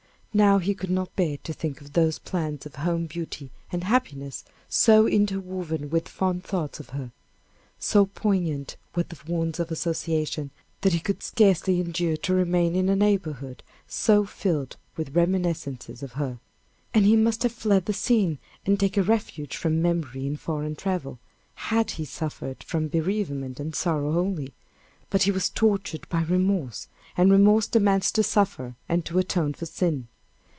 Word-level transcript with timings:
Now 0.33 0.59
he 0.59 0.73
could 0.73 0.89
not 0.89 1.13
bear 1.17 1.35
to 1.43 1.51
think 1.51 1.81
of 1.81 1.91
those 1.91 2.17
plans 2.17 2.65
of 2.65 2.75
home 2.75 3.05
beauty 3.05 3.51
and 3.69 3.83
happiness 3.83 4.45
so 4.69 5.05
interwoven 5.05 5.89
with 5.89 6.07
fond 6.07 6.45
thoughts 6.45 6.79
of 6.79 6.91
her. 6.91 7.11
So 7.79 8.05
poignant 8.05 8.77
were 8.95 9.03
the 9.03 9.19
wounds 9.27 9.59
of 9.59 9.69
association, 9.71 10.51
that 10.83 10.93
he 10.93 11.01
could 11.01 11.21
scarcely 11.21 11.81
endure 11.81 12.15
to 12.15 12.33
remain 12.33 12.77
in 12.77 12.87
a 12.87 12.95
neighborhood 12.95 13.61
so 13.89 14.23
filled 14.25 14.77
with 14.95 15.13
reminiscences 15.17 16.01
of 16.01 16.13
her; 16.13 16.39
and 16.93 17.03
he 17.03 17.17
must 17.17 17.43
have 17.43 17.51
fled 17.51 17.83
the 17.85 17.91
scene, 17.91 18.39
and 18.65 18.79
taken 18.79 19.03
refuge 19.03 19.57
from 19.57 19.81
memory 19.81 20.25
in 20.25 20.37
foreign 20.37 20.77
travel, 20.77 21.19
had 21.55 21.91
he 21.97 22.05
suffered 22.05 22.63
from 22.63 22.87
bereavement 22.87 23.59
and 23.59 23.75
sorrow 23.75 24.17
only; 24.17 24.53
but 25.09 25.23
he 25.23 25.31
was 25.31 25.49
tortured 25.49 26.07
by 26.07 26.21
remorse, 26.23 26.87
and 27.17 27.33
remorse 27.33 27.67
demands 27.67 28.09
to 28.13 28.23
suffer 28.23 28.77
and 28.87 29.03
to 29.03 29.19
atone 29.19 29.53
for 29.53 29.65
sin. 29.65 30.07